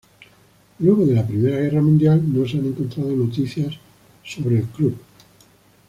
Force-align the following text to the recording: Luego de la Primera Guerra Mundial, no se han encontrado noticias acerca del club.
Luego 0.79 1.05
de 1.05 1.13
la 1.13 1.27
Primera 1.27 1.57
Guerra 1.57 1.79
Mundial, 1.79 2.23
no 2.33 2.43
se 2.47 2.57
han 2.57 2.65
encontrado 2.65 3.11
noticias 3.11 3.75
acerca 4.25 4.49
del 4.49 4.63
club. 4.63 4.97